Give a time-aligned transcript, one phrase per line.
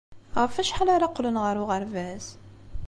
[0.41, 2.25] Ɣef wacḥal ara qqlen ɣer uɣerbaz?